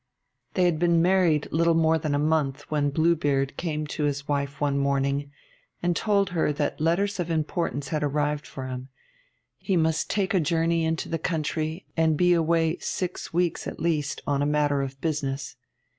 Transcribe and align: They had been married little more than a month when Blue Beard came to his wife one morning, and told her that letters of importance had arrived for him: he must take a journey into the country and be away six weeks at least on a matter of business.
They 0.55 0.63
had 0.63 0.79
been 0.79 0.99
married 0.99 1.47
little 1.51 1.75
more 1.75 1.99
than 1.99 2.15
a 2.15 2.17
month 2.17 2.61
when 2.71 2.89
Blue 2.89 3.15
Beard 3.15 3.55
came 3.55 3.85
to 3.85 4.05
his 4.05 4.27
wife 4.27 4.59
one 4.59 4.79
morning, 4.79 5.31
and 5.83 5.95
told 5.95 6.31
her 6.31 6.51
that 6.53 6.81
letters 6.81 7.19
of 7.19 7.29
importance 7.29 7.89
had 7.89 8.01
arrived 8.01 8.47
for 8.47 8.65
him: 8.65 8.89
he 9.59 9.77
must 9.77 10.09
take 10.09 10.33
a 10.33 10.39
journey 10.39 10.85
into 10.85 11.07
the 11.07 11.19
country 11.19 11.85
and 11.95 12.17
be 12.17 12.33
away 12.33 12.79
six 12.79 13.31
weeks 13.31 13.67
at 13.67 13.79
least 13.79 14.21
on 14.25 14.41
a 14.41 14.45
matter 14.47 14.81
of 14.81 14.99
business. 15.01 15.55